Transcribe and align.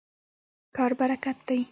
کار 0.75 0.91
برکت 0.99 1.37
دی. 1.49 1.61